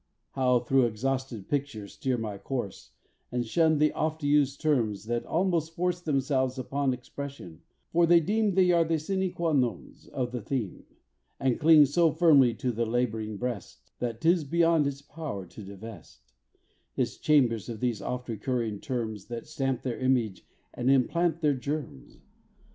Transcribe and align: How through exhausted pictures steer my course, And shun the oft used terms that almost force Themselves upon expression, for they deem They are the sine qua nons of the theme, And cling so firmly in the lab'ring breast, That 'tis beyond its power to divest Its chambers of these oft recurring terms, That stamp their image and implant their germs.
How 0.31 0.61
through 0.61 0.87
exhausted 0.87 1.47
pictures 1.47 1.93
steer 1.93 2.17
my 2.17 2.39
course, 2.39 2.89
And 3.31 3.45
shun 3.45 3.77
the 3.77 3.91
oft 3.93 4.23
used 4.23 4.59
terms 4.59 5.05
that 5.05 5.27
almost 5.27 5.75
force 5.75 6.01
Themselves 6.01 6.57
upon 6.57 6.91
expression, 6.91 7.61
for 7.91 8.07
they 8.07 8.19
deem 8.19 8.55
They 8.55 8.71
are 8.71 8.83
the 8.83 8.97
sine 8.97 9.31
qua 9.31 9.53
nons 9.53 10.09
of 10.09 10.31
the 10.31 10.41
theme, 10.41 10.85
And 11.39 11.59
cling 11.59 11.85
so 11.85 12.09
firmly 12.11 12.49
in 12.59 12.73
the 12.75 12.83
lab'ring 12.87 13.37
breast, 13.37 13.91
That 13.99 14.21
'tis 14.21 14.43
beyond 14.43 14.87
its 14.87 15.03
power 15.03 15.45
to 15.45 15.61
divest 15.63 16.33
Its 16.97 17.15
chambers 17.17 17.69
of 17.69 17.79
these 17.79 18.01
oft 18.01 18.27
recurring 18.27 18.79
terms, 18.79 19.25
That 19.25 19.45
stamp 19.45 19.83
their 19.83 19.99
image 19.99 20.47
and 20.73 20.89
implant 20.89 21.41
their 21.41 21.53
germs. 21.53 22.17